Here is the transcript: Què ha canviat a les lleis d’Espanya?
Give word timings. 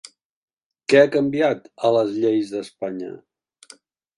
Què 0.93 1.01
ha 1.01 1.11
canviat 1.17 1.69
a 1.89 1.91
les 1.99 2.17
lleis 2.25 2.55
d’Espanya? 2.55 3.13